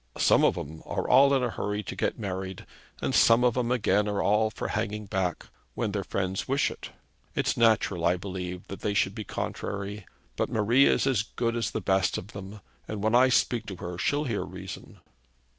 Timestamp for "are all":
0.87-1.31, 4.07-4.49